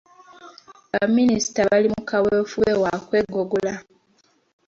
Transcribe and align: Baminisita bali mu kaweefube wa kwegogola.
Baminisita 0.91 1.61
bali 1.69 1.87
mu 1.93 2.01
kaweefube 2.09 2.71
wa 2.83 2.91
kwegogola. 3.07 3.73